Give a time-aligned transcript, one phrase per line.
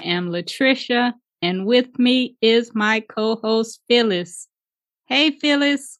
[0.00, 4.48] Am Latricia, and with me is my co host, Phyllis.
[5.06, 5.98] Hey, Phyllis.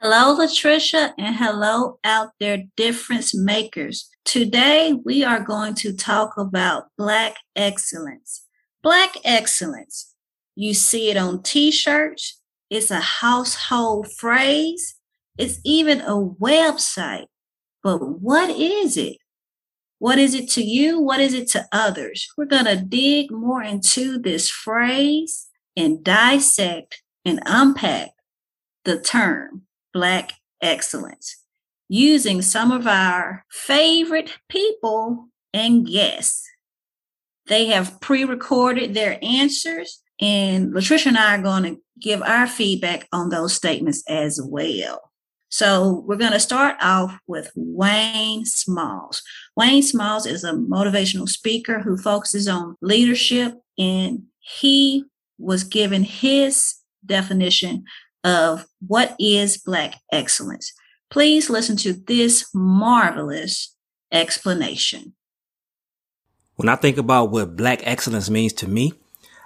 [0.00, 4.10] Hello, Latricia, and hello out there, difference makers.
[4.24, 8.46] Today, we are going to talk about Black excellence.
[8.82, 10.14] Black excellence.
[10.56, 12.40] You see it on t shirts,
[12.70, 14.96] it's a household phrase,
[15.38, 17.26] it's even a website.
[17.82, 19.18] But what is it?
[20.04, 21.00] What is it to you?
[21.00, 22.28] What is it to others?
[22.36, 25.46] We're going to dig more into this phrase
[25.78, 28.10] and dissect and unpack
[28.84, 29.62] the term
[29.94, 31.42] Black excellence
[31.88, 36.46] using some of our favorite people and guests.
[37.46, 42.46] They have pre recorded their answers, and Latricia and I are going to give our
[42.46, 45.13] feedback on those statements as well.
[45.54, 49.22] So we're going to start off with Wayne Smalls.
[49.56, 55.04] Wayne Smalls is a motivational speaker who focuses on leadership, and he
[55.38, 56.74] was given his
[57.06, 57.84] definition
[58.24, 60.72] of what is Black excellence.
[61.08, 63.76] Please listen to this marvelous
[64.10, 65.14] explanation.
[66.56, 68.92] When I think about what Black excellence means to me,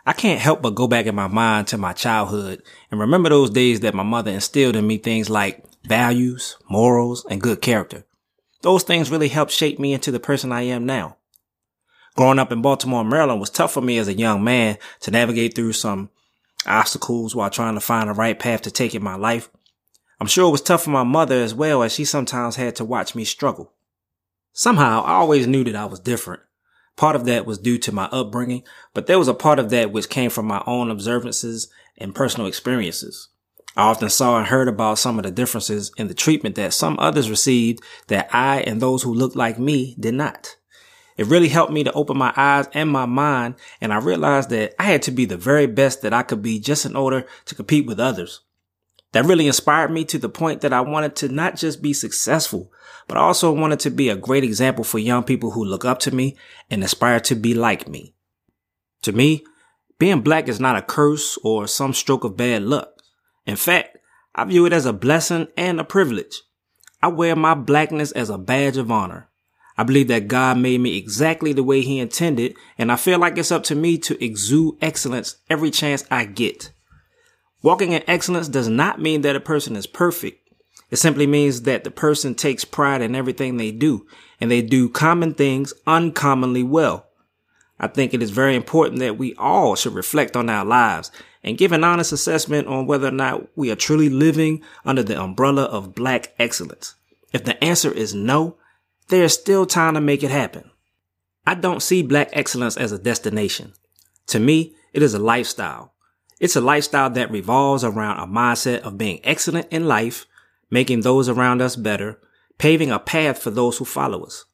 [0.06, 3.51] I can't help but go back in my mind to my childhood and remember those
[3.51, 8.05] days that my mother instilled in me things like values, morals, and good character.
[8.62, 11.17] Those things really helped shape me into the person I am now.
[12.17, 15.55] Growing up in Baltimore, Maryland was tough for me as a young man to navigate
[15.55, 16.11] through some
[16.67, 19.48] obstacles while trying to find the right path to take in my life.
[20.20, 22.85] I'm sure it was tough for my mother as well as she sometimes had to
[22.85, 23.73] watch me struggle.
[24.52, 26.42] Somehow I always knew that I was different.
[26.96, 29.92] Part of that was due to my upbringing, but there was a part of that
[29.92, 33.29] which came from my own observances and personal experiences.
[33.78, 36.96] I often saw and heard about some of the differences in the treatment that some
[36.98, 40.56] others received that I and those who looked like me did not.
[41.16, 44.74] It really helped me to open my eyes and my mind, and I realized that
[44.80, 47.55] I had to be the very best that I could be just in order to
[47.55, 48.40] compete with others.
[49.12, 52.72] That really inspired me to the point that I wanted to not just be successful,
[53.06, 56.12] but also wanted to be a great example for young people who look up to
[56.12, 56.36] me
[56.68, 58.12] and aspire to be like me.
[59.02, 59.44] To me,
[60.00, 62.98] being black is not a curse or some stroke of bad luck.
[63.48, 63.97] In fact,
[64.35, 66.42] I view it as a blessing and a privilege.
[67.03, 69.31] I wear my blackness as a badge of honor.
[69.79, 73.39] I believe that God made me exactly the way he intended, and I feel like
[73.39, 76.73] it's up to me to exude excellence every chance I get.
[77.63, 80.47] Walking in excellence does not mean that a person is perfect.
[80.91, 84.07] It simply means that the person takes pride in everything they do,
[84.42, 87.07] and they do common things uncommonly well.
[87.80, 91.11] I think it is very important that we all should reflect on our lives
[91.42, 95.20] and give an honest assessment on whether or not we are truly living under the
[95.20, 96.94] umbrella of black excellence.
[97.32, 98.56] If the answer is no,
[99.08, 100.70] there is still time to make it happen.
[101.46, 103.72] I don't see black excellence as a destination.
[104.28, 105.94] To me, it is a lifestyle.
[106.40, 110.26] It's a lifestyle that revolves around a mindset of being excellent in life,
[110.70, 112.20] making those around us better,
[112.58, 114.44] paving a path for those who follow us.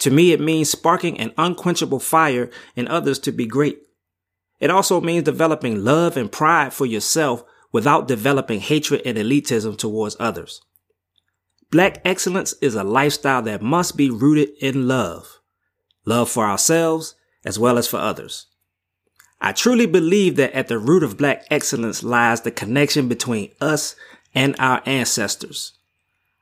[0.00, 3.78] To me, it means sparking an unquenchable fire in others to be great.
[4.60, 10.16] It also means developing love and pride for yourself without developing hatred and elitism towards
[10.18, 10.62] others.
[11.70, 15.40] Black excellence is a lifestyle that must be rooted in love.
[16.04, 17.14] Love for ourselves
[17.44, 18.46] as well as for others.
[19.40, 23.94] I truly believe that at the root of black excellence lies the connection between us
[24.34, 25.74] and our ancestors.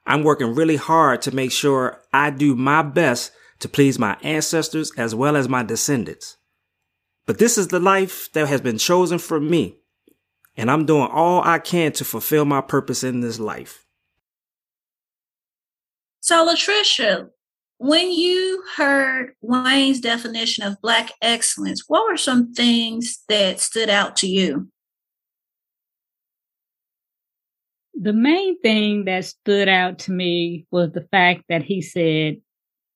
[0.06, 4.92] I'm working really hard to make sure I do my best to please my ancestors
[4.96, 6.36] as well as my descendants.
[7.26, 9.76] But this is the life that has been chosen for me,
[10.56, 13.84] and I'm doing all I can to fulfill my purpose in this life.
[16.20, 17.28] So, Latricia,
[17.78, 24.16] when you heard Wayne's definition of Black excellence, what were some things that stood out
[24.16, 24.68] to you?
[27.94, 32.36] The main thing that stood out to me was the fact that he said,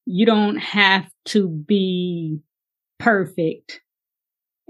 [0.07, 2.41] you don't have to be
[2.99, 3.81] perfect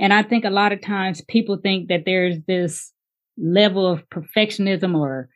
[0.00, 2.90] and I think a lot of times people think that there's this
[3.36, 5.28] level of perfectionism or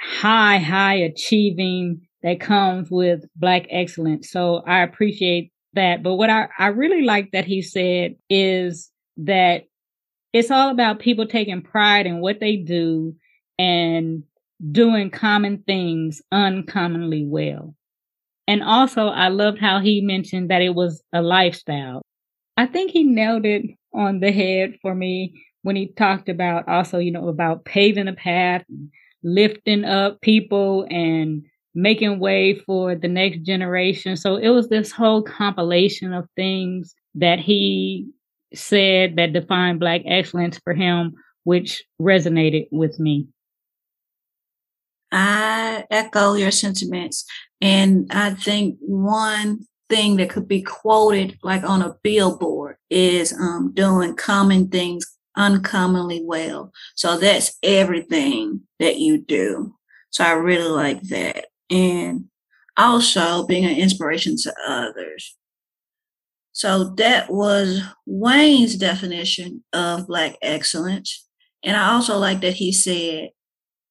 [0.00, 4.30] high, high achieving that comes with Black excellence.
[4.30, 6.02] So I appreciate that.
[6.02, 9.64] But what I, I really like that he said is that
[10.32, 13.14] it's all about people taking pride in what they do
[13.58, 14.22] and
[14.72, 17.74] doing common things uncommonly well.
[18.46, 22.00] And also, I loved how he mentioned that it was a lifestyle.
[22.58, 23.62] I think he nailed it
[23.94, 25.32] on the head for me
[25.62, 28.64] when he talked about also, you know, about paving a path,
[29.22, 31.44] lifting up people and
[31.76, 34.16] making way for the next generation.
[34.16, 38.08] So it was this whole compilation of things that he
[38.52, 41.14] said that defined Black excellence for him,
[41.44, 43.28] which resonated with me.
[45.12, 47.24] I echo your sentiments.
[47.60, 53.72] And I think one thing that could be quoted like on a billboard is um,
[53.74, 55.06] doing common things
[55.36, 56.72] uncommonly well.
[56.94, 59.74] So that's everything that you do.
[60.10, 61.46] So I really like that.
[61.70, 62.26] And
[62.76, 65.36] also being an inspiration to others.
[66.52, 71.26] So that was Wayne's definition of Black excellence.
[71.62, 73.30] And I also like that he said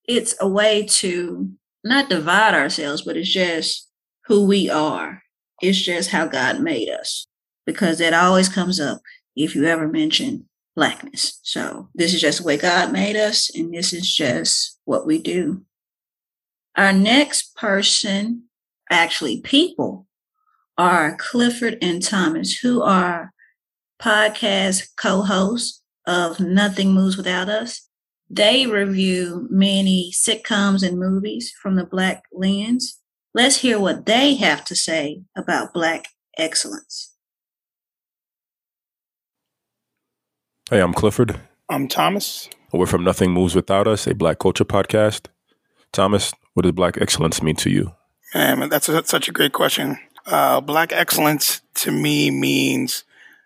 [0.08, 1.50] it's a way to
[1.84, 3.90] not divide ourselves, but it's just
[4.26, 5.22] who we are.
[5.62, 7.28] It's just how God made us
[7.66, 9.02] because that always comes up
[9.36, 11.40] if you ever mention blackness.
[11.44, 15.20] So this is just the way God made us, and this is just what we
[15.20, 15.64] do.
[16.76, 18.44] Our next person,
[18.92, 20.06] actually people,
[20.78, 23.32] are Clifford and Thomas, who are
[24.00, 27.90] podcast co-hosts of Nothing Moves Without Us.
[28.30, 32.97] They review many sitcoms and movies from the Black lens.
[33.38, 36.08] Let's hear what they have to say about Black
[36.40, 37.14] excellence.
[40.72, 41.40] Hey, I'm Clifford.
[41.70, 42.50] I'm Thomas.
[42.74, 45.28] We're from Nothing Moves Without Us, a Black culture podcast.
[45.92, 47.92] Thomas, what does Black excellence mean to you?
[48.34, 50.00] Man, that's, a, such a great question.
[50.26, 53.04] Uh, black excellence to me means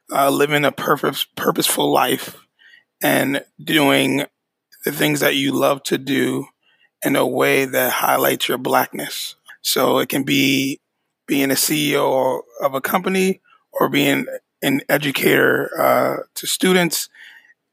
[0.09, 2.37] uh, living a purpose, purposeful life
[3.03, 4.23] and doing
[4.85, 6.45] the things that you love to do
[7.03, 9.35] in a way that highlights your blackness.
[9.61, 10.79] So it can be
[11.27, 13.41] being a CEO of a company
[13.71, 14.25] or being
[14.61, 17.09] an educator uh, to students.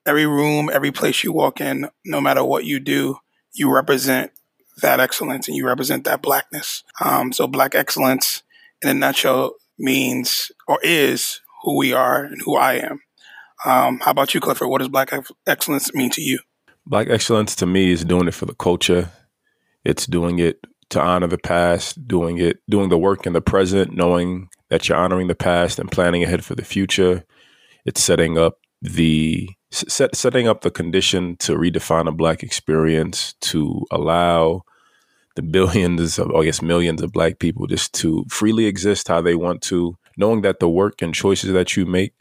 [0.06, 3.18] Every room, every place you walk in, no matter what you do,
[3.52, 4.32] you represent
[4.80, 6.84] that excellence and you represent that blackness.
[7.00, 8.42] Um, so black excellence
[8.82, 13.00] in a nutshell means or is who we are and who I am.
[13.64, 14.68] Um, how about you, Clifford?
[14.68, 15.10] What does black
[15.46, 16.38] excellence mean to you?
[16.86, 19.10] Black excellence to me is doing it for the culture.
[19.84, 23.94] It's doing it to honor the past, doing it, doing the work in the present,
[23.94, 27.24] knowing that you're honoring the past and planning ahead for the future.
[27.84, 33.84] It's setting up the set, setting up the condition to redefine a black experience to
[33.90, 34.62] allow
[35.36, 39.34] the billions of, I guess, millions of black people just to freely exist how they
[39.34, 42.12] want to, knowing that the work and choices that you make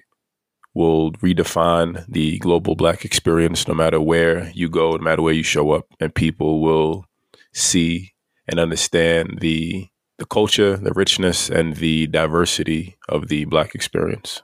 [0.73, 5.41] will redefine the global black experience no matter where you go, no matter where you
[5.41, 7.05] show up, and people will
[7.53, 8.13] see
[8.47, 14.41] and understand the the culture, the richness, and the diversity of the black experience.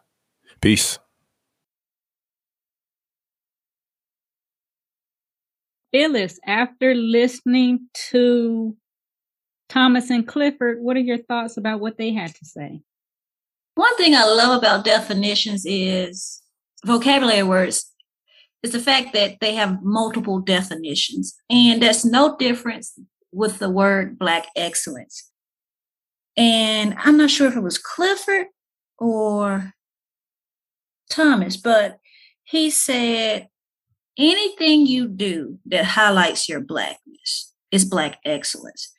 [0.62, 1.00] Peace.
[5.92, 8.76] Phyllis, after listening to
[9.70, 12.82] Thomas and Clifford, what are your thoughts about what they had to say?
[13.76, 16.42] One thing I love about definitions is
[16.86, 17.92] vocabulary words
[18.62, 21.36] is the fact that they have multiple definitions.
[21.50, 22.98] And that's no difference
[23.34, 25.30] with the word Black excellence.
[26.38, 28.48] And I'm not sure if it was Clifford
[28.98, 29.74] or
[31.10, 31.98] Thomas, but
[32.44, 33.48] he said
[34.18, 38.92] anything you do that highlights your blackness is black excellence.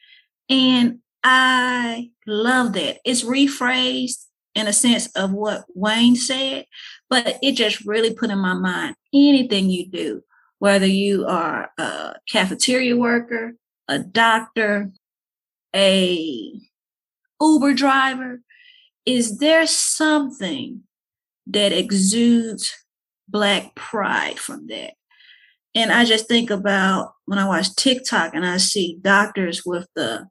[0.49, 2.99] And I love that.
[3.05, 6.67] It's rephrased in a sense of what Wayne said,
[7.11, 10.23] but it just really put in my mind anything you do,
[10.59, 13.55] whether you are a cafeteria worker,
[13.89, 14.91] a doctor,
[15.75, 16.61] a
[17.41, 18.41] Uber driver,
[19.05, 20.83] is there something
[21.47, 22.73] that exudes
[23.29, 24.95] black pride from that?
[25.75, 30.29] And I just think about when I watch TikTok and I see doctors with the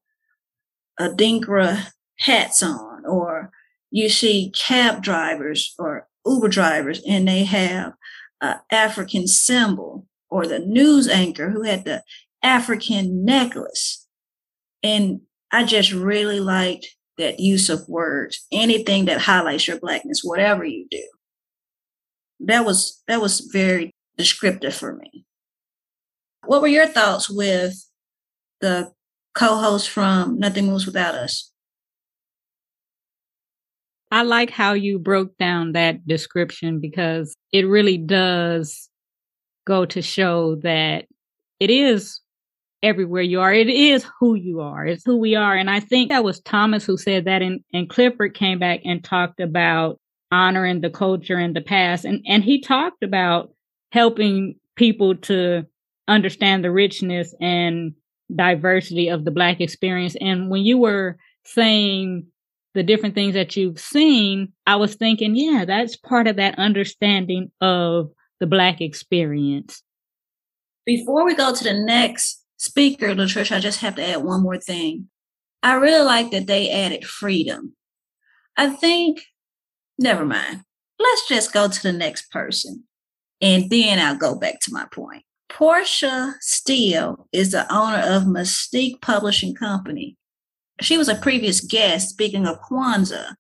[1.00, 1.88] Adinkra
[2.20, 3.52] hats on, or
[3.92, 7.94] you see cab drivers or Uber drivers and they have
[8.42, 12.04] an African symbol, or the news anchor who had the
[12.44, 14.06] African necklace.
[14.84, 15.22] And
[15.52, 20.88] I just really liked that use of words, anything that highlights your blackness, whatever you
[20.90, 21.04] do.
[22.42, 25.26] That was that was very descriptive for me.
[26.46, 27.88] What were your thoughts with
[28.60, 28.92] the
[29.34, 31.52] co-host from Nothing Moves Without Us?
[34.12, 38.90] I like how you broke down that description because it really does
[39.66, 41.08] go to show that
[41.60, 42.20] it is
[42.84, 43.54] everywhere you are.
[43.54, 44.86] It is who you are.
[44.86, 45.56] It's who we are.
[45.56, 49.04] And I think that was Thomas who said that and, and Clifford came back and
[49.04, 50.00] talked about
[50.32, 52.06] honoring the culture and the past.
[52.06, 53.52] And and he talked about
[53.92, 55.66] helping people to
[56.08, 57.94] understand the richness and
[58.36, 60.16] diversity of the black experience.
[60.20, 62.28] And when you were saying
[62.74, 67.52] the different things that you've seen, I was thinking, yeah, that's part of that understanding
[67.62, 68.10] of
[68.40, 69.84] the Black experience.
[70.86, 74.58] Before we go to the next speaker, Latricia, I just have to add one more
[74.58, 75.10] thing.
[75.62, 77.76] I really like that they added freedom.
[78.58, 79.22] I think,
[79.98, 80.62] never mind.
[81.00, 82.84] Let's just go to the next person.
[83.42, 85.24] And then I'll go back to my point.
[85.50, 90.18] Portia Steele is the owner of Mystique Publishing Company,
[90.82, 93.36] she was a previous guest speaking of Kwanzaa.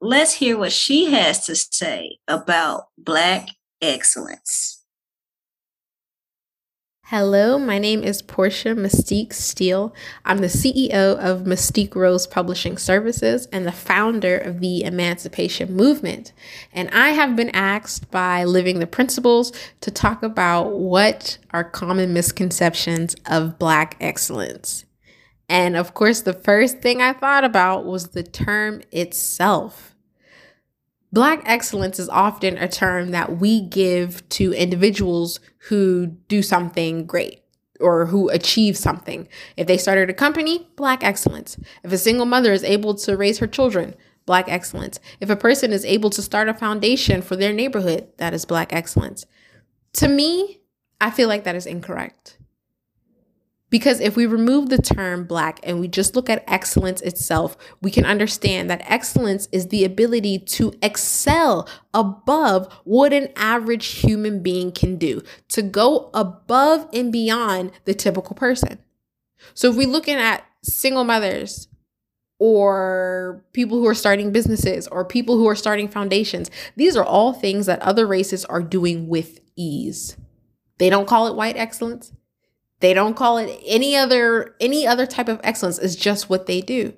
[0.00, 3.48] Let's hear what she has to say about Black
[3.80, 4.75] excellence.
[7.10, 9.94] Hello, my name is Portia Mystique Steele.
[10.24, 16.32] I'm the CEO of Mystique Rose Publishing Services and the founder of the Emancipation Movement.
[16.72, 22.12] And I have been asked by Living the Principles to talk about what are common
[22.12, 24.84] misconceptions of Black excellence.
[25.48, 29.94] And of course, the first thing I thought about was the term itself.
[31.12, 37.42] Black excellence is often a term that we give to individuals who do something great
[37.80, 39.28] or who achieve something.
[39.56, 41.58] If they started a company, Black excellence.
[41.82, 43.94] If a single mother is able to raise her children,
[44.26, 44.98] Black excellence.
[45.20, 48.72] If a person is able to start a foundation for their neighborhood, that is Black
[48.72, 49.26] excellence.
[49.94, 50.60] To me,
[51.00, 52.35] I feel like that is incorrect.
[53.76, 57.90] Because if we remove the term black and we just look at excellence itself, we
[57.90, 64.72] can understand that excellence is the ability to excel above what an average human being
[64.72, 68.78] can do, to go above and beyond the typical person.
[69.52, 71.68] So if we're looking at single mothers,
[72.38, 76.50] or people who are starting businesses or people who are starting foundations.
[76.76, 80.16] These are all things that other races are doing with ease.
[80.78, 82.12] They don't call it white excellence.
[82.80, 85.78] They don't call it any other any other type of excellence.
[85.78, 86.92] It's just what they do.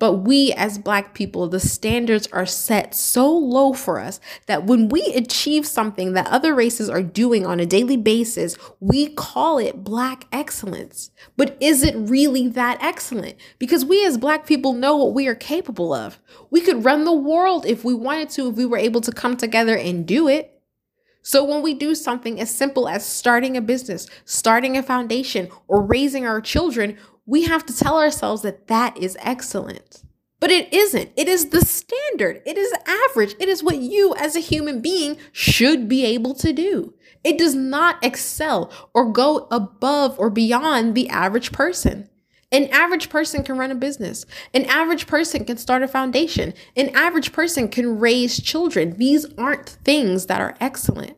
[0.00, 4.88] But we as black people, the standards are set so low for us that when
[4.88, 9.84] we achieve something that other races are doing on a daily basis, we call it
[9.84, 11.12] black excellence.
[11.36, 13.36] But is it really that excellent?
[13.60, 16.18] Because we as black people know what we are capable of.
[16.50, 19.36] We could run the world if we wanted to if we were able to come
[19.36, 20.59] together and do it.
[21.22, 25.82] So when we do something as simple as starting a business, starting a foundation, or
[25.82, 26.96] raising our children,
[27.26, 30.02] we have to tell ourselves that that is excellent.
[30.40, 31.10] But it isn't.
[31.16, 32.40] It is the standard.
[32.46, 33.34] It is average.
[33.38, 36.94] It is what you as a human being should be able to do.
[37.22, 42.08] It does not excel or go above or beyond the average person.
[42.52, 44.26] An average person can run a business.
[44.52, 46.52] An average person can start a foundation.
[46.76, 48.96] An average person can raise children.
[48.96, 51.16] These aren't things that are excellent.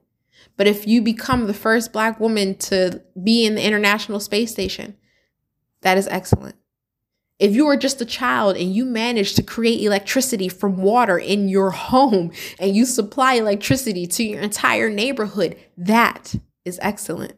[0.59, 4.97] But if you become the first black woman to be in the International Space Station,
[5.81, 6.57] that is excellent.
[7.39, 11.49] If you are just a child and you manage to create electricity from water in
[11.49, 16.35] your home and you supply electricity to your entire neighborhood, that
[16.65, 17.35] is excellent.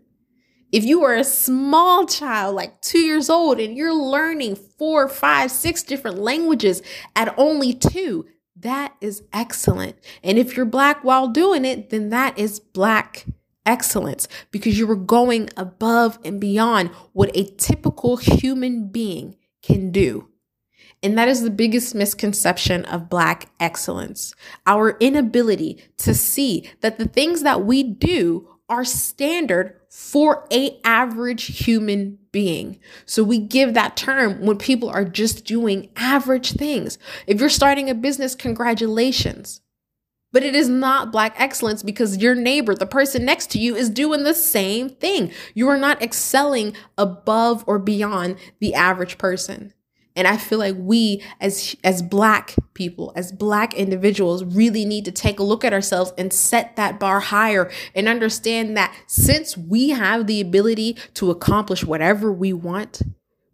[0.74, 5.52] If you are a small child, like two years old, and you're learning four, five,
[5.52, 6.82] six different languages
[7.14, 8.26] at only two,
[8.56, 9.94] that is excellent.
[10.24, 13.24] And if you're black while doing it, then that is black
[13.64, 20.28] excellence because you were going above and beyond what a typical human being can do.
[21.04, 24.34] And that is the biggest misconception of Black excellence
[24.66, 31.64] our inability to see that the things that we do are standard for a average
[31.64, 32.80] human being.
[33.06, 36.98] So we give that term when people are just doing average things.
[37.28, 39.60] If you're starting a business, congratulations.
[40.32, 43.88] But it is not black excellence because your neighbor, the person next to you, is
[43.88, 45.30] doing the same thing.
[45.54, 49.74] You are not excelling above or beyond the average person.
[50.16, 55.12] And I feel like we as as black people, as black individuals really need to
[55.12, 59.90] take a look at ourselves and set that bar higher and understand that since we
[59.90, 63.02] have the ability to accomplish whatever we want,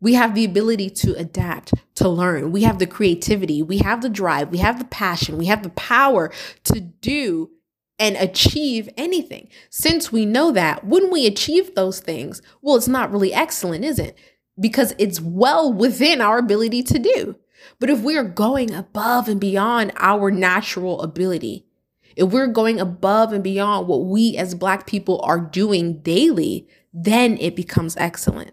[0.01, 2.53] we have the ability to adapt, to learn.
[2.53, 5.71] We have the creativity, we have the drive, we have the passion, we have the
[5.71, 6.31] power
[6.65, 7.51] to do
[7.99, 9.49] and achieve anything.
[9.69, 13.99] Since we know that, when we achieve those things, well, it's not really excellent, is
[13.99, 14.17] it?
[14.61, 17.37] Because it's well within our ability to do.
[17.79, 21.67] But if we are going above and beyond our natural ability,
[22.17, 27.39] if we're going above and beyond what we as Black people are doing daily, then
[27.39, 28.53] it becomes excellent.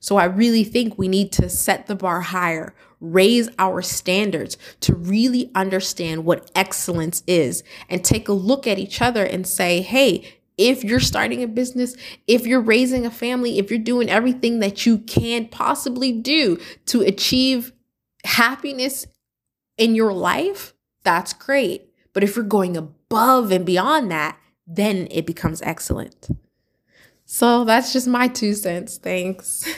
[0.00, 4.94] So I really think we need to set the bar higher, raise our standards to
[4.94, 10.38] really understand what excellence is and take a look at each other and say, hey,
[10.58, 11.96] if you're starting a business,
[12.26, 17.02] if you're raising a family, if you're doing everything that you can possibly do to
[17.02, 17.72] achieve
[18.24, 19.06] happiness
[19.76, 21.90] in your life, that's great.
[22.12, 26.28] But if you're going above and beyond that, then it becomes excellent.
[27.26, 28.98] So that's just my two cents.
[28.98, 29.68] Thanks.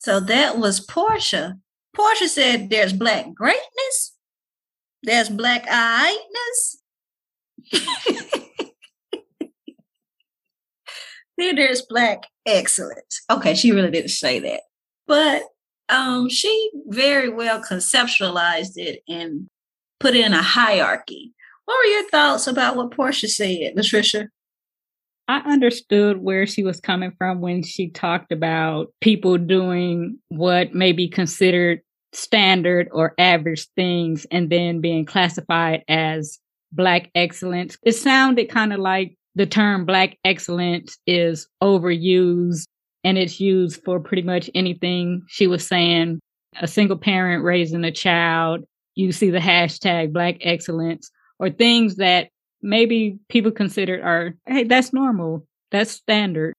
[0.00, 1.58] So that was Portia.
[1.94, 4.16] Portia said there's black greatness,
[5.02, 6.76] there's black eyedness.
[11.38, 13.22] Then there's black excellence.
[13.30, 14.62] Okay, she really didn't say that.
[15.06, 15.42] But
[15.88, 19.46] um, she very well conceptualized it and
[20.00, 21.32] put in a hierarchy.
[21.64, 24.28] What were your thoughts about what Portia said, Latricia?
[25.28, 30.92] I understood where she was coming from when she talked about people doing what may
[30.92, 31.82] be considered
[32.14, 36.38] standard or average things and then being classified as
[36.72, 37.76] Black excellence.
[37.82, 42.66] It sounded kind of like the term Black excellence is overused
[43.04, 45.22] and it's used for pretty much anything.
[45.28, 46.20] She was saying
[46.60, 52.28] a single parent raising a child, you see the hashtag Black excellence or things that
[52.62, 56.54] maybe people consider are, hey, that's normal, that's standard,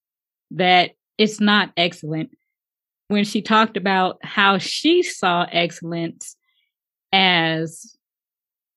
[0.52, 2.30] that it's not excellent.
[3.10, 6.36] When she talked about how she saw excellence
[7.12, 7.98] as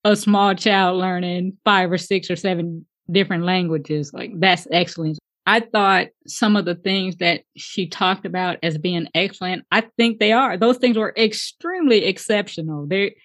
[0.03, 5.19] a small child learning five or six or seven different languages, like that's excellence.
[5.45, 10.19] I thought some of the things that she talked about as being excellent, I think
[10.19, 10.57] they are.
[10.57, 12.87] Those things were extremely exceptional.
[12.87, 13.15] They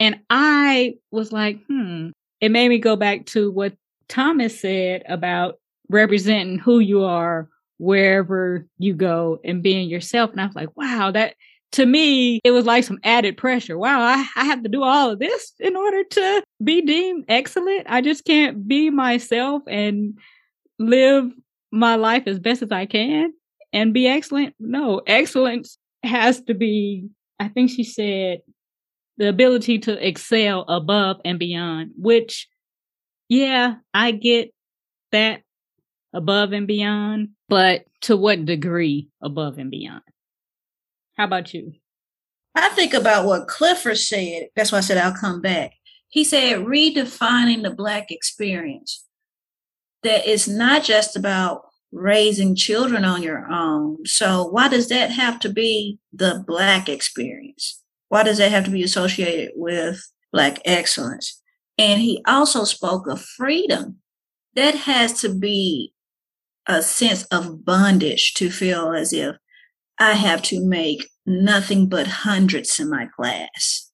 [0.00, 2.08] and I was like, hmm,
[2.40, 3.74] it made me go back to what
[4.08, 10.30] Thomas said about representing who you are wherever you go and being yourself.
[10.30, 11.34] And I was like, wow, that
[11.72, 13.78] to me, it was like some added pressure.
[13.78, 17.86] Wow, I, I have to do all of this in order to be deemed excellent.
[17.88, 20.18] I just can't be myself and
[20.78, 21.30] live
[21.70, 23.32] my life as best as I can
[23.72, 24.54] and be excellent.
[24.58, 28.40] No, excellence has to be, I think she said,
[29.18, 32.48] the ability to excel above and beyond, which,
[33.28, 34.52] yeah, I get
[35.12, 35.42] that
[36.12, 40.02] above and beyond, but to what degree above and beyond?
[41.20, 41.74] How about you?
[42.54, 44.48] I think about what Clifford said.
[44.56, 45.72] That's why I said I'll come back.
[46.08, 49.04] He said, redefining the Black experience.
[50.02, 54.06] That it's not just about raising children on your own.
[54.06, 57.82] So, why does that have to be the Black experience?
[58.08, 60.02] Why does that have to be associated with
[60.32, 61.42] Black excellence?
[61.76, 63.98] And he also spoke of freedom.
[64.54, 65.92] That has to be
[66.66, 69.36] a sense of bondage to feel as if
[70.00, 73.92] I have to make nothing but hundreds in my class.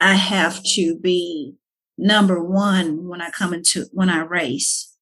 [0.00, 1.54] I have to be
[1.98, 4.92] number one when I come into, when I race.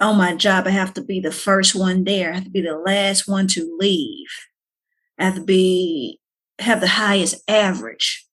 [0.00, 2.32] On my job, I have to be the first one there.
[2.32, 4.28] I have to be the last one to leave.
[5.18, 6.18] I have to be
[6.58, 8.26] have the highest average.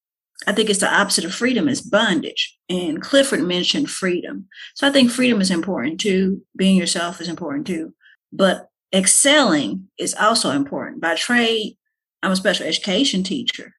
[0.47, 2.57] I think it's the opposite of freedom is bondage.
[2.69, 4.47] And Clifford mentioned freedom.
[4.75, 6.41] So I think freedom is important too.
[6.55, 7.93] Being yourself is important too.
[8.31, 11.01] But excelling is also important.
[11.01, 11.77] By trade,
[12.21, 13.73] I'm a special education teacher.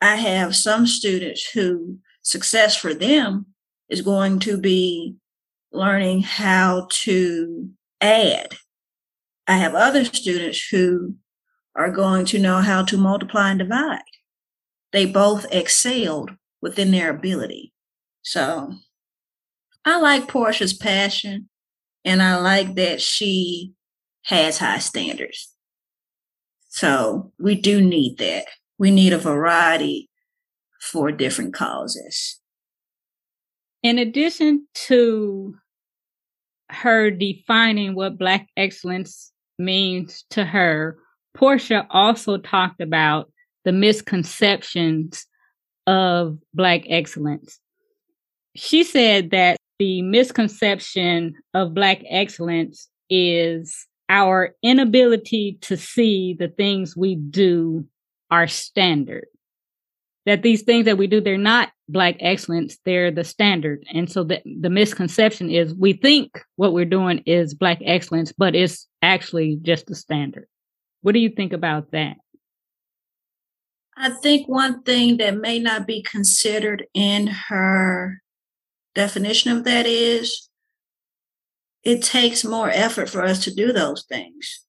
[0.00, 3.46] I have some students who success for them
[3.88, 5.16] is going to be
[5.72, 8.54] learning how to add.
[9.46, 11.16] I have other students who
[11.76, 14.00] are going to know how to multiply and divide.
[14.92, 16.30] They both excelled
[16.62, 17.72] within their ability.
[18.22, 18.74] So
[19.84, 21.48] I like Portia's passion
[22.04, 23.74] and I like that she
[24.24, 25.54] has high standards.
[26.68, 28.46] So we do need that.
[28.78, 30.10] We need a variety
[30.80, 32.40] for different causes.
[33.82, 35.54] In addition to
[36.70, 40.98] her defining what Black excellence means to her,
[41.34, 43.30] Portia also talked about
[43.64, 45.26] the misconceptions
[45.86, 47.60] of Black excellence.
[48.56, 56.96] She said that the misconception of Black excellence is our inability to see the things
[56.96, 57.86] we do
[58.30, 59.26] are standard.
[60.26, 63.84] That these things that we do, they're not Black excellence, they're the standard.
[63.92, 68.54] And so the, the misconception is we think what we're doing is Black excellence, but
[68.54, 70.46] it's actually just the standard.
[71.02, 72.16] What do you think about that?
[73.96, 78.22] I think one thing that may not be considered in her
[78.94, 80.48] definition of that is
[81.84, 84.64] it takes more effort for us to do those things.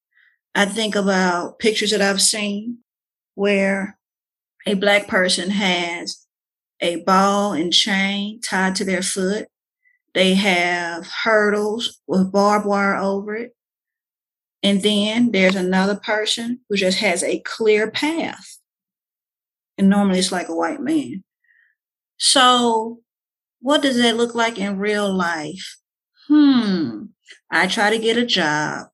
[0.54, 2.80] I think about pictures that I've seen
[3.36, 3.98] where
[4.66, 6.26] a black person has
[6.82, 9.48] a ball and chain tied to their foot.
[10.14, 13.56] They have hurdles with barbed wire over it.
[14.64, 18.58] And then there's another person who just has a clear path.
[19.78, 21.24] And normally it's like a white man.
[22.18, 23.02] So
[23.60, 25.78] what does that look like in real life?
[26.36, 27.06] Hmm.
[27.50, 28.88] I try to get a job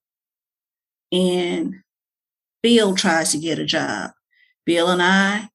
[1.12, 1.78] and
[2.62, 4.12] Bill tries to get a job.
[4.64, 5.50] Bill and I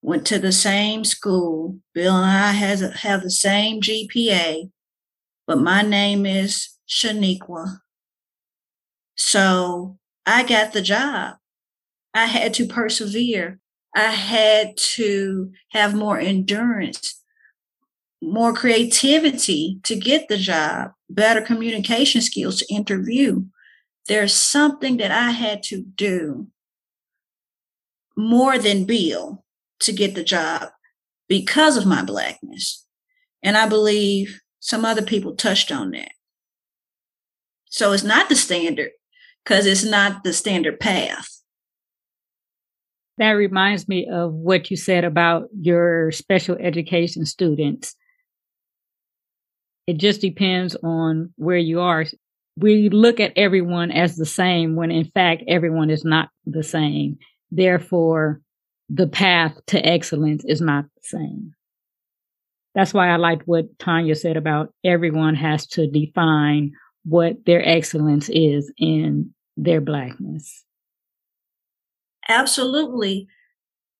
[0.00, 1.80] went to the same school.
[1.92, 4.70] Bill and I has have the same GPA,
[5.44, 7.78] but my name is Shaniqua.
[9.16, 11.34] So I got the job.
[12.14, 13.58] I had to persevere.
[13.92, 17.24] I had to have more endurance
[18.24, 23.44] more creativity to get the job, better communication skills to interview.
[24.08, 26.48] There's something that I had to do
[28.16, 29.44] more than Bill
[29.80, 30.68] to get the job
[31.28, 32.86] because of my blackness.
[33.42, 36.12] And I believe some other people touched on that.
[37.66, 38.90] So it's not the standard
[39.44, 41.28] because it's not the standard path.
[43.18, 47.94] That reminds me of what you said about your special education students
[49.86, 52.04] it just depends on where you are.
[52.56, 57.18] We look at everyone as the same when in fact everyone is not the same.
[57.50, 58.40] Therefore,
[58.88, 61.54] the path to excellence is not the same.
[62.74, 66.72] That's why I liked what Tanya said about everyone has to define
[67.04, 70.64] what their excellence is in their blackness.
[72.28, 73.28] Absolutely.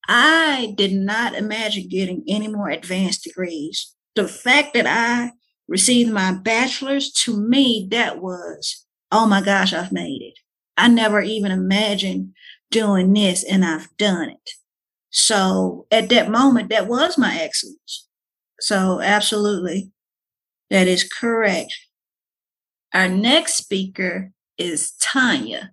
[0.08, 3.94] I did not imagine getting any more advanced degrees.
[4.16, 5.32] The fact that I
[5.68, 10.38] received my bachelor's, to me, that was, oh my gosh, I've made it.
[10.76, 12.34] I never even imagined
[12.70, 14.50] doing this and I've done it.
[15.10, 18.08] So at that moment, that was my excellence.
[18.60, 19.92] So absolutely,
[20.70, 21.72] that is correct.
[22.92, 25.72] Our next speaker is Tanya.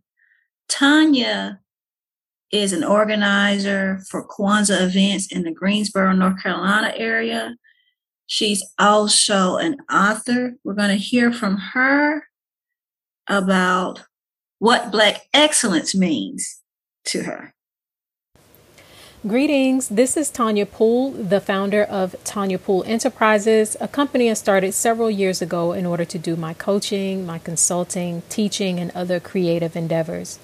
[0.70, 1.60] Tanya
[2.52, 7.56] is an organizer for Kwanzaa events in the Greensboro, North Carolina area.
[8.32, 10.54] She's also an author.
[10.64, 12.30] We're going to hear from her
[13.28, 14.06] about
[14.58, 16.62] what Black excellence means
[17.08, 17.54] to her.
[19.28, 19.90] Greetings.
[19.90, 25.12] This is Tanya Poole, the founder of Tanya Poole Enterprises, a company I started several
[25.12, 30.40] years ago in order to do my coaching, my consulting, teaching, and other creative endeavors.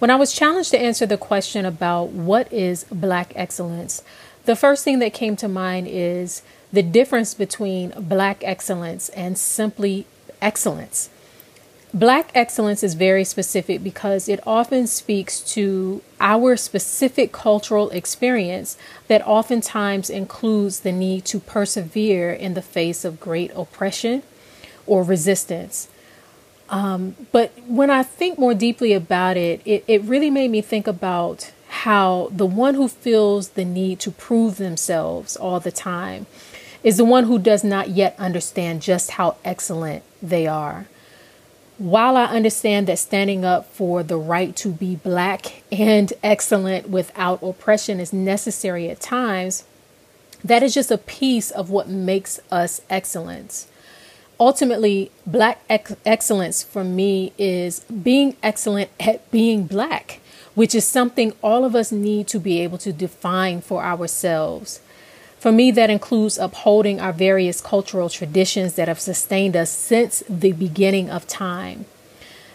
[0.00, 4.02] When I was challenged to answer the question about what is Black excellence,
[4.44, 10.06] the first thing that came to mind is the difference between black excellence and simply
[10.40, 11.10] excellence.
[11.94, 19.26] Black excellence is very specific because it often speaks to our specific cultural experience that
[19.26, 24.22] oftentimes includes the need to persevere in the face of great oppression
[24.86, 25.88] or resistance.
[26.70, 30.86] Um, but when I think more deeply about it, it, it really made me think
[30.86, 36.24] about how the one who feels the need to prove themselves all the time
[36.82, 40.86] is the one who does not yet understand just how excellent they are.
[41.78, 47.42] While I understand that standing up for the right to be black and excellent without
[47.42, 49.64] oppression is necessary at times,
[50.44, 53.68] that is just a piece of what makes us excellence.
[54.38, 60.20] Ultimately, black ex- excellence for me is being excellent at being black,
[60.54, 64.80] which is something all of us need to be able to define for ourselves.
[65.42, 70.52] For me, that includes upholding our various cultural traditions that have sustained us since the
[70.52, 71.84] beginning of time.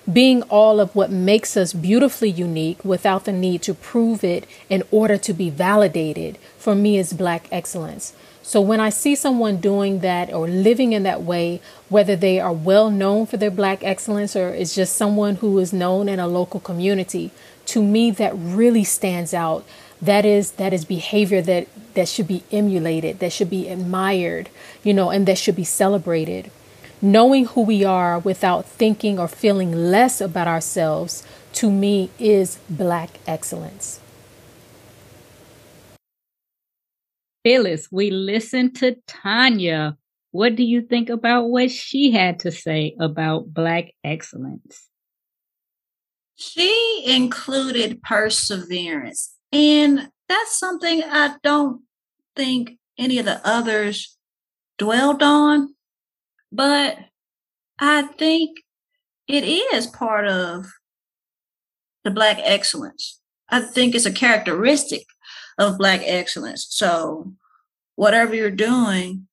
[0.10, 4.84] Being all of what makes us beautifully unique without the need to prove it in
[4.90, 8.14] order to be validated, for me, is Black excellence.
[8.42, 12.54] So when I see someone doing that or living in that way, whether they are
[12.54, 16.28] well known for their Black excellence or is just someone who is known in a
[16.30, 17.32] local community,
[17.66, 19.66] to me, that really stands out
[20.02, 24.50] that is that is behavior that that should be emulated that should be admired
[24.84, 26.50] you know and that should be celebrated.
[27.02, 33.20] Knowing who we are without thinking or feeling less about ourselves to me is black
[33.28, 34.00] excellence.
[37.44, 39.98] Phyllis we listened to tanya.
[40.32, 44.88] What do you think about what she had to say about black excellence?
[46.36, 51.82] She included perseverance and that's something I don't
[52.38, 54.18] think any of the others
[54.78, 55.76] dwelled on,
[56.52, 56.98] but
[57.80, 58.60] I think
[59.28, 60.68] it is part of
[62.04, 63.20] the Black excellence.
[63.50, 65.06] I think it's a characteristic
[65.58, 66.68] of Black excellence.
[66.70, 67.34] So,
[67.96, 69.28] whatever you're doing,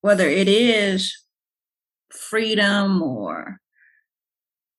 [0.00, 1.14] whether it is
[2.10, 3.60] freedom or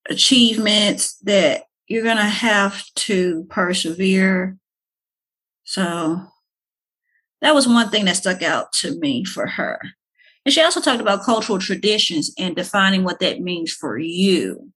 [0.09, 4.57] achievements, that you're going to have to persevere.
[5.63, 6.25] So,
[7.41, 9.79] that was one thing that stuck out to me for her.
[10.45, 14.71] And she also talked about cultural traditions and defining what that means for you.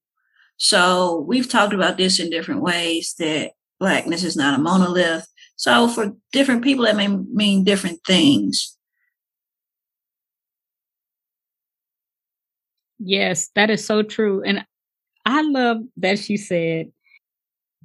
[0.56, 5.26] So we've talked about this in different ways that blackness is not a monolith.
[5.56, 8.76] So for different people, that may mean different things.
[12.98, 14.42] Yes, that is so true.
[14.42, 14.64] And
[15.26, 16.92] I love that she said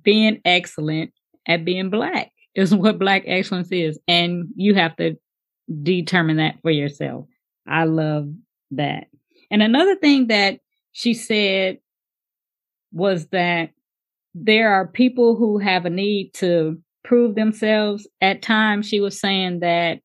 [0.04, 1.12] being excellent
[1.48, 4.00] at being black is what black excellence is.
[4.08, 5.16] And you have to
[5.84, 7.26] determine that for yourself.
[7.68, 8.30] I love
[8.72, 9.08] that.
[9.52, 10.60] And another thing that
[10.92, 11.80] she said
[12.92, 13.70] was that
[14.34, 18.08] there are people who have a need to prove themselves.
[18.22, 20.00] At times, she was saying that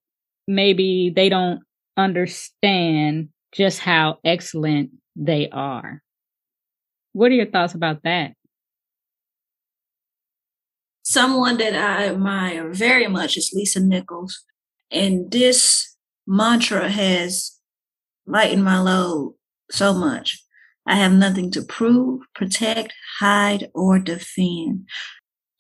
[0.47, 1.61] maybe they don't
[1.97, 6.03] understand just how excellent they are.
[7.13, 8.33] What are your thoughts about that?
[11.05, 14.43] Someone that I admire very much is Lisa Nichols.
[14.91, 17.59] And this mantra has
[18.27, 19.35] lightened my load
[19.71, 20.43] so much.
[20.87, 24.89] I have nothing to prove, protect, hide, or defend.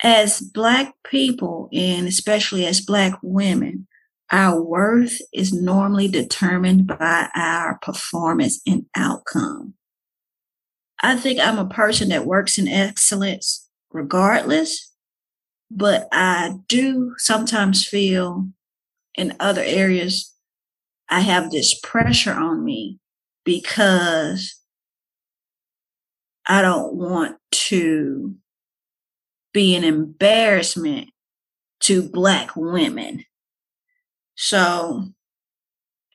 [0.02, 3.86] As Black people, and especially as Black women,
[4.30, 9.74] our worth is normally determined by our performance and outcome.
[11.02, 14.93] I think I'm a person that works in excellence regardless,
[15.70, 18.48] but I do sometimes feel
[19.14, 20.34] in other areas
[21.08, 22.98] I have this pressure on me
[23.44, 24.58] because
[26.46, 28.34] I don't want to
[29.52, 31.10] be an embarrassment
[31.80, 33.24] to Black women.
[34.34, 35.04] So,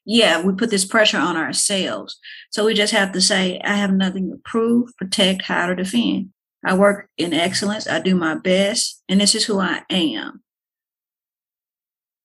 [0.06, 2.20] yeah, we put this pressure on ourselves.
[2.52, 6.30] So we just have to say, I have nothing to prove, protect, hide, or defend.
[6.64, 7.88] I work in excellence.
[7.88, 10.44] I do my best, and this is who I am.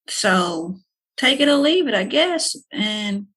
[0.07, 0.77] So
[1.17, 2.55] take it or leave it, I guess.
[2.71, 3.27] And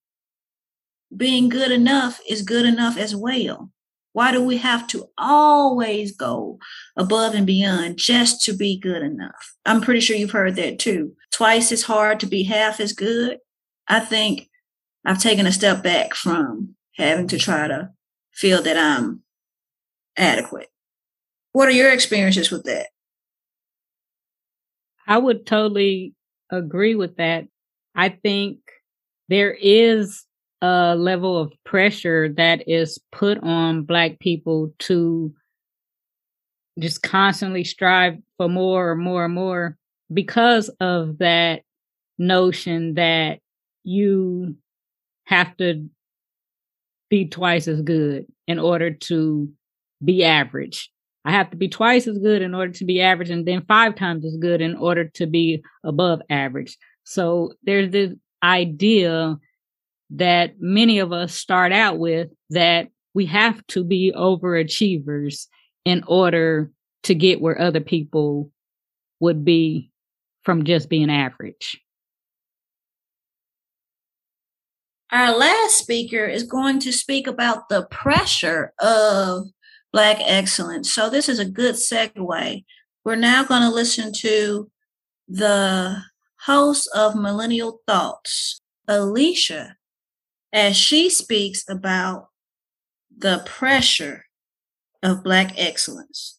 [1.16, 3.70] being good enough is good enough as well.
[4.12, 6.58] Why do we have to always go
[6.96, 9.54] above and beyond just to be good enough?
[9.64, 11.14] I'm pretty sure you've heard that too.
[11.30, 13.38] Twice as hard to be half as good.
[13.86, 14.48] I think
[15.04, 17.90] I've taken a step back from having to try to
[18.32, 19.22] feel that I'm
[20.16, 20.68] adequate.
[21.52, 22.88] What are your experiences with that?
[25.06, 26.14] I would totally
[26.50, 27.46] agree with that.
[27.94, 28.58] I think
[29.28, 30.24] there is
[30.60, 35.32] a level of pressure that is put on black people to
[36.78, 39.76] just constantly strive for more and more and more
[40.12, 41.62] because of that
[42.18, 43.40] notion that
[43.84, 44.56] you
[45.24, 45.88] have to
[47.08, 49.50] be twice as good in order to
[50.04, 50.90] be average.
[51.24, 53.96] I have to be twice as good in order to be average and then five
[53.96, 56.78] times as good in order to be above average.
[57.04, 59.36] So there's this idea
[60.10, 65.46] that many of us start out with that we have to be overachievers
[65.84, 66.70] in order
[67.02, 68.50] to get where other people
[69.20, 69.90] would be
[70.44, 71.80] from just being average.
[75.10, 79.46] Our last speaker is going to speak about the pressure of
[79.92, 80.92] Black excellence.
[80.92, 82.64] So, this is a good segue.
[83.04, 84.70] We're now going to listen to
[85.28, 86.02] the
[86.40, 89.76] host of Millennial Thoughts, Alicia,
[90.52, 92.28] as she speaks about
[93.16, 94.24] the pressure
[95.02, 96.38] of Black excellence.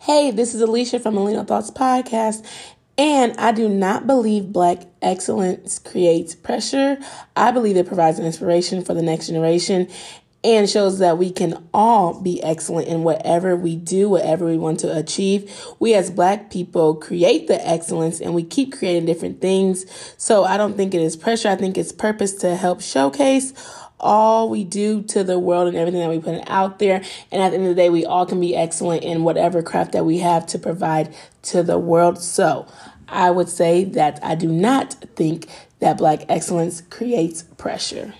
[0.00, 2.44] Hey, this is Alicia from Millennial Thoughts Podcast,
[2.96, 6.98] and I do not believe Black excellence creates pressure.
[7.34, 9.88] I believe it provides an inspiration for the next generation
[10.44, 14.78] and shows that we can all be excellent in whatever we do, whatever we want
[14.80, 15.50] to achieve.
[15.80, 19.86] We as black people create the excellence and we keep creating different things.
[20.18, 21.48] So I don't think it is pressure.
[21.48, 23.54] I think it's purpose to help showcase
[24.00, 27.02] all we do to the world and everything that we put out there.
[27.30, 29.92] And at the end of the day, we all can be excellent in whatever craft
[29.92, 32.20] that we have to provide to the world.
[32.20, 32.66] So
[33.08, 35.48] I would say that I do not think
[35.80, 38.14] that black excellence creates pressure.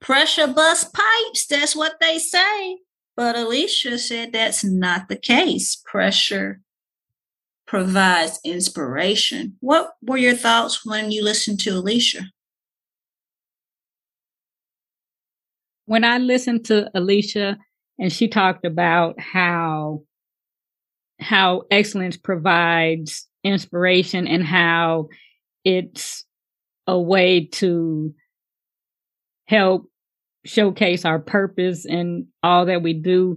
[0.00, 1.46] Pressure bust pipes.
[1.46, 2.78] That's what they say.
[3.16, 5.76] But Alicia said that's not the case.
[5.76, 6.60] Pressure
[7.74, 9.56] provides inspiration.
[9.58, 12.20] What were your thoughts when you listened to Alicia?
[15.86, 17.58] When I listened to Alicia
[17.98, 20.02] and she talked about how
[21.18, 25.08] how excellence provides inspiration and how
[25.64, 26.24] it's
[26.86, 28.14] a way to
[29.46, 29.90] help
[30.44, 33.36] showcase our purpose and all that we do.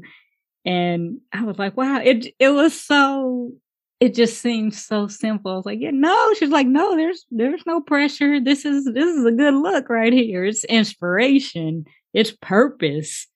[0.64, 3.54] And I was like, wow, it it was so
[4.00, 5.52] it just seemed so simple.
[5.52, 6.34] I was like, yeah, no.
[6.36, 8.40] She's like, no, there's there's no pressure.
[8.40, 10.46] This is this is a good look right here.
[10.46, 11.86] It's inspiration.
[12.14, 13.28] It's purpose.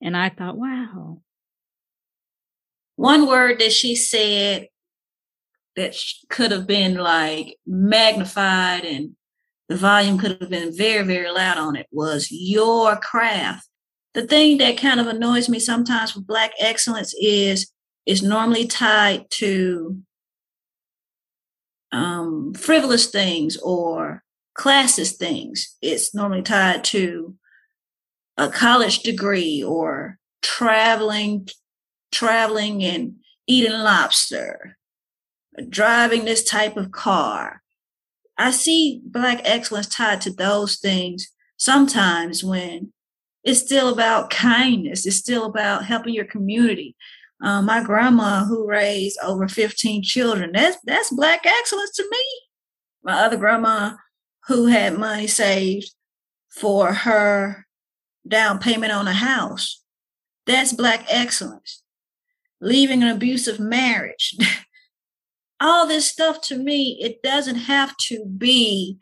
[0.00, 1.20] And I thought, wow.
[2.96, 4.68] One word that she said
[5.74, 5.96] that
[6.28, 9.16] could have been like magnified and
[9.68, 13.68] the volume could have been very, very loud on it was your craft.
[14.12, 17.72] The thing that kind of annoys me sometimes with Black excellence is
[18.06, 19.98] it's normally tied to
[21.92, 24.22] um, frivolous things or
[24.56, 25.76] classist things.
[25.80, 27.36] It's normally tied to
[28.36, 31.48] a college degree or traveling,
[32.12, 34.76] traveling and eating lobster,
[35.68, 37.62] driving this type of car.
[38.36, 42.92] I see Black excellence tied to those things sometimes when
[43.44, 46.96] it's still about kindness, it's still about helping your community.
[47.42, 52.24] Um, my grandma, who raised over 15 children, that's, that's Black excellence to me.
[53.02, 53.96] My other grandma,
[54.46, 55.92] who had money saved
[56.48, 57.66] for her
[58.26, 59.82] down payment on a house,
[60.46, 61.82] that's Black excellence.
[62.60, 64.36] Leaving an abusive marriage,
[65.60, 68.98] all this stuff to me, it doesn't have to be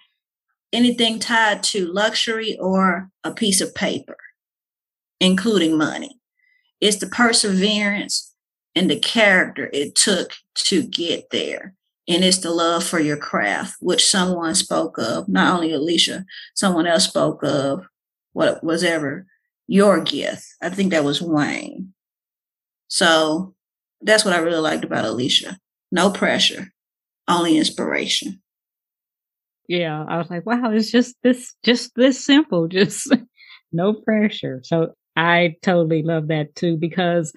[0.72, 4.16] anything tied to luxury or a piece of paper,
[5.20, 6.18] including money.
[6.82, 8.34] It's the perseverance
[8.74, 11.74] and the character it took to get there.
[12.08, 16.86] And it's the love for your craft, which someone spoke of, not only Alicia, someone
[16.86, 17.86] else spoke of
[18.32, 19.26] what was ever
[19.68, 20.44] your gift.
[20.60, 21.94] I think that was Wayne.
[22.88, 23.54] So
[24.00, 25.56] that's what I really liked about Alicia
[25.92, 26.72] no pressure,
[27.28, 28.40] only inspiration.
[29.68, 33.14] Yeah, I was like, wow, it's just this, just this simple, just
[33.70, 34.60] no pressure.
[34.64, 37.32] So I totally love that too, because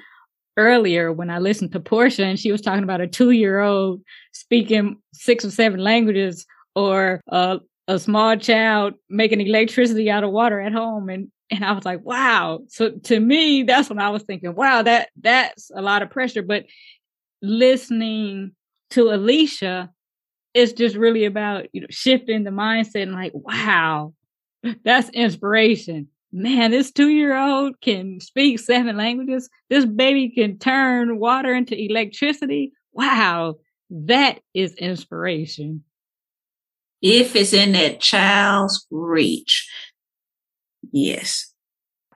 [0.58, 4.02] earlier when I listened to Portia and she was talking about a two year old
[4.32, 7.60] speaking six or seven languages or a
[7.98, 12.62] small child making electricity out of water at home and and I was like, wow.
[12.70, 16.42] So to me, that's when I was thinking, wow, that that's a lot of pressure.
[16.42, 16.66] But
[17.44, 18.54] listening
[18.92, 19.92] to Alicia,
[20.56, 24.14] it's just really about you know shifting the mindset and like, wow,
[24.84, 26.08] that's inspiration.
[26.38, 29.50] Man, this two year old can speak seven languages.
[29.70, 32.74] This baby can turn water into electricity.
[32.92, 33.56] Wow,
[33.90, 35.86] that is inspiration.
[37.02, 39.66] If it's in that child's reach.
[40.92, 41.54] Yes.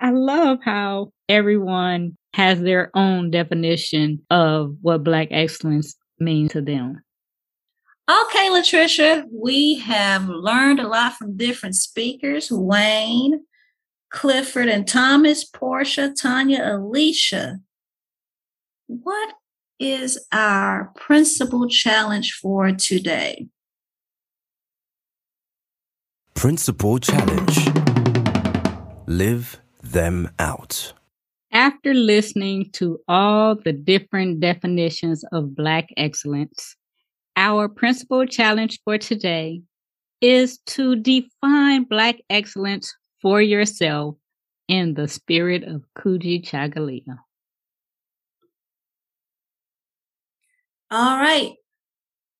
[0.02, 7.02] I love how everyone has their own definition of what Black excellence means to them.
[8.10, 13.46] Okay, Latricia, we have learned a lot from different speakers Wayne,
[14.10, 17.60] Clifford, and Thomas, Portia, Tanya, Alicia.
[18.88, 19.34] What
[19.80, 23.48] is our principle challenge for today?
[26.34, 27.70] Principle challenge
[29.10, 30.94] Live them out.
[31.52, 36.76] After listening to all the different definitions of Black excellence,
[37.36, 39.64] our principle challenge for today
[40.22, 44.16] is to define Black excellence for yourself
[44.68, 47.20] in the spirit of Kujichagulia.
[50.92, 51.54] All right.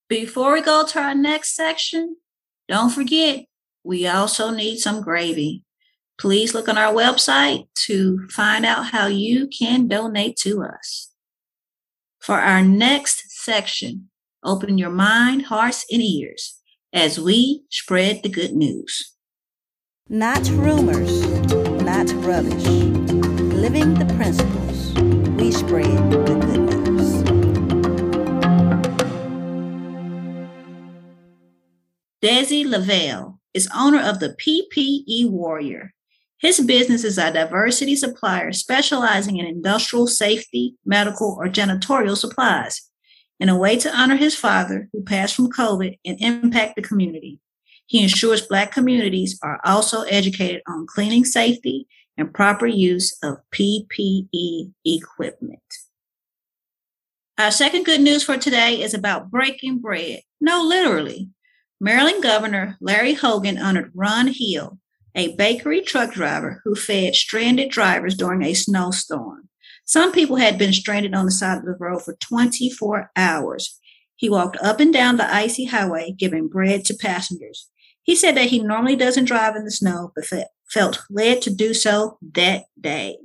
[0.08, 2.18] Before we go to our next section,
[2.68, 3.46] don't forget,
[3.84, 5.64] we also need some gravy
[6.20, 11.12] please look on our website to find out how you can donate to us.
[12.20, 14.10] For our next section,
[14.44, 16.60] open your mind, hearts, and ears
[16.92, 19.16] as we spread the good news.
[20.10, 21.22] Not rumors,
[21.84, 22.66] not rubbish.
[22.66, 24.94] Living the principles,
[25.38, 26.44] we spread the good
[26.90, 27.24] news.
[32.24, 35.94] Desi Lavelle is owner of the PPE Warrior,
[36.40, 42.90] his business is a diversity supplier specializing in industrial safety, medical, or janitorial supplies
[43.42, 47.40] in a way to honor his father who passed from COVID and impact the community.
[47.90, 54.72] He ensures Black communities are also educated on cleaning safety and proper use of PPE
[54.86, 55.60] equipment.
[57.40, 60.20] Our second good news for today is about breaking bread.
[60.40, 61.30] No, literally.
[61.82, 64.78] Maryland Governor Larry Hogan honored Ron Hill,
[65.16, 69.50] a bakery truck driver who fed stranded drivers during a snowstorm.
[69.84, 73.80] Some people had been stranded on the side of the road for 24 hours.
[74.16, 77.68] He walked up and down the icy highway giving bread to passengers.
[78.10, 80.26] He said that he normally doesn't drive in the snow, but
[80.68, 83.20] felt led to do so that day.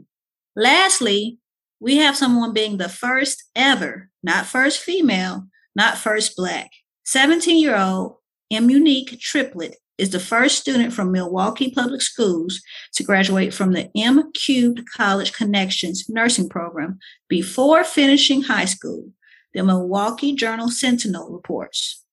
[0.55, 1.39] Lastly,
[1.80, 6.70] we have someone being the first ever, not first female, not first black,
[7.07, 8.16] 17 year old
[8.53, 12.61] Mmunique Triplet is the first student from Milwaukee Public Schools
[12.93, 16.99] to graduate from the M Cubed College Connections nursing program
[17.30, 19.09] before finishing high school,
[19.55, 22.04] the Milwaukee Journal Sentinel reports.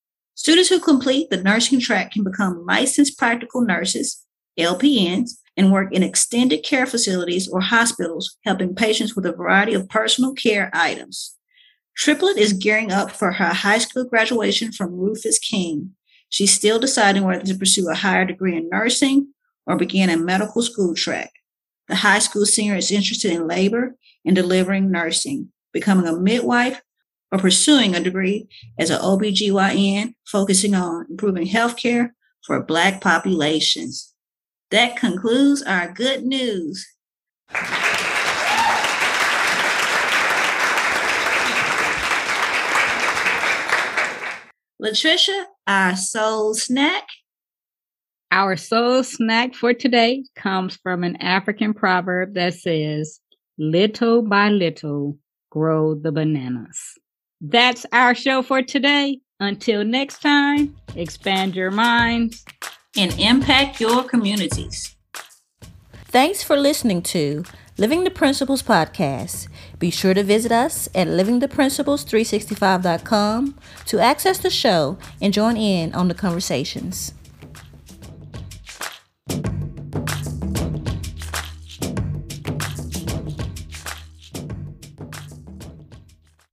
[0.41, 4.25] Students who complete the nursing track can become licensed practical nurses,
[4.57, 9.87] LPNs, and work in extended care facilities or hospitals, helping patients with a variety of
[9.87, 11.35] personal care items.
[11.95, 15.93] Triplet is gearing up for her high school graduation from Rufus King,
[16.31, 19.33] She's still deciding whether to pursue a higher degree in nursing
[19.67, 21.33] or begin a medical school track.
[21.87, 26.81] The high school senior is interested in labor and delivering nursing, becoming a midwife,
[27.31, 32.11] or pursuing a degree as an OBGYN, focusing on improving healthcare
[32.45, 34.13] for Black populations.
[34.71, 36.87] That concludes our good news.
[44.81, 47.03] Latricia, our soul snack.
[48.31, 53.19] Our soul snack for today comes from an African proverb that says,
[53.57, 55.17] little by little
[55.51, 56.97] grow the bananas.
[57.41, 59.19] That's our show for today.
[59.39, 62.45] Until next time, expand your minds
[62.95, 64.95] and impact your communities.
[66.05, 67.43] Thanks for listening to
[67.79, 69.47] Living the Principles podcast.
[69.79, 76.09] Be sure to visit us at livingtheprinciples365.com to access the show and join in on
[76.09, 77.15] the conversations.